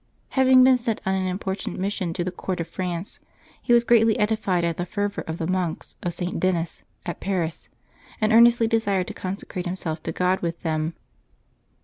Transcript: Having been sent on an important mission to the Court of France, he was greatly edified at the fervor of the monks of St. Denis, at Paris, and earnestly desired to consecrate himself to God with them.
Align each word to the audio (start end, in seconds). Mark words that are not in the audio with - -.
Having 0.29 0.63
been 0.63 0.77
sent 0.77 0.99
on 1.05 1.13
an 1.13 1.27
important 1.27 1.77
mission 1.77 2.11
to 2.13 2.23
the 2.23 2.31
Court 2.31 2.59
of 2.59 2.67
France, 2.67 3.19
he 3.61 3.71
was 3.71 3.83
greatly 3.83 4.17
edified 4.17 4.63
at 4.63 4.77
the 4.77 4.85
fervor 4.87 5.21
of 5.27 5.37
the 5.37 5.45
monks 5.45 5.95
of 6.01 6.11
St. 6.11 6.39
Denis, 6.39 6.81
at 7.05 7.19
Paris, 7.19 7.69
and 8.19 8.33
earnestly 8.33 8.65
desired 8.65 9.05
to 9.09 9.13
consecrate 9.13 9.67
himself 9.67 10.01
to 10.01 10.11
God 10.11 10.39
with 10.39 10.61
them. 10.63 10.95